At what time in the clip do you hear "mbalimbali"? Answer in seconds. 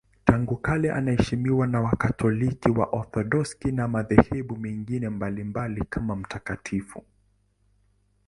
5.09-5.85